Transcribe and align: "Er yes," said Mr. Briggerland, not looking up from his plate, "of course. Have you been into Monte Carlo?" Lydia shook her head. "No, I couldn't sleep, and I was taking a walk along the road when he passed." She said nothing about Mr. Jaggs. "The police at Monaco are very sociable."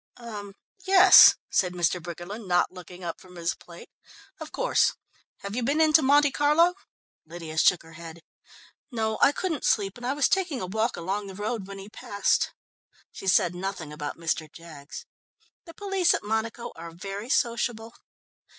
"Er 0.19 0.53
yes," 0.87 1.35
said 1.51 1.73
Mr. 1.73 2.01
Briggerland, 2.01 2.47
not 2.47 2.71
looking 2.71 3.03
up 3.03 3.21
from 3.21 3.35
his 3.35 3.53
plate, 3.53 3.91
"of 4.39 4.51
course. 4.51 4.95
Have 5.41 5.55
you 5.55 5.61
been 5.61 5.79
into 5.79 6.01
Monte 6.01 6.31
Carlo?" 6.31 6.73
Lydia 7.23 7.55
shook 7.59 7.83
her 7.83 7.93
head. 7.93 8.23
"No, 8.89 9.19
I 9.21 9.31
couldn't 9.31 9.63
sleep, 9.63 9.97
and 9.97 10.05
I 10.07 10.13
was 10.13 10.27
taking 10.27 10.59
a 10.59 10.65
walk 10.65 10.97
along 10.97 11.27
the 11.27 11.35
road 11.35 11.67
when 11.67 11.77
he 11.77 11.87
passed." 11.87 12.51
She 13.11 13.27
said 13.27 13.53
nothing 13.53 13.93
about 13.93 14.17
Mr. 14.17 14.51
Jaggs. 14.51 15.05
"The 15.65 15.75
police 15.75 16.15
at 16.15 16.23
Monaco 16.23 16.71
are 16.75 16.89
very 16.89 17.29
sociable." 17.29 17.93